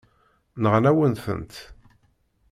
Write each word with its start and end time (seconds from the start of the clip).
Nɣan-awen-tent. 0.61 1.53